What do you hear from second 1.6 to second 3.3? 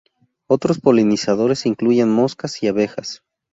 incluyen moscas y abejas.